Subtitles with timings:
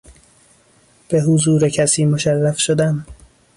[1.09, 3.05] به حضور کسی مشرف شدن